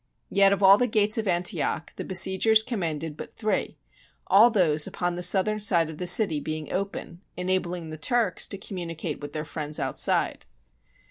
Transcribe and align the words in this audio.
Yet 0.31 0.51
of 0.51 0.63
all 0.63 0.79
the 0.79 0.87
gates 0.87 1.19
of 1.19 1.27
Antioch, 1.27 1.93
the 1.95 2.03
besiegers 2.03 2.63
commanded 2.63 3.15
but 3.15 3.35
three, 3.35 3.77
all 4.25 4.49
those 4.49 4.87
upon 4.87 5.13
the 5.13 5.21
southern 5.21 5.59
side 5.59 5.91
of 5.91 5.99
the 5.99 6.07
city 6.07 6.39
being 6.39 6.73
open, 6.73 7.21
enabling 7.37 7.91
the 7.91 7.97
Turks 7.97 8.47
to 8.47 8.57
communicate 8.57 9.21
with 9.21 9.33
their 9.33 9.45
friends 9.45 9.79
outside. 9.79 10.47